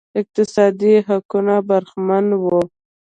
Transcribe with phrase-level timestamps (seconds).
[0.19, 2.59] اقتصادي حقونو برخمن وو